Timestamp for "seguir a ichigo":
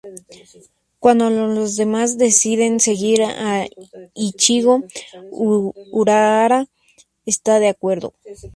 2.79-4.83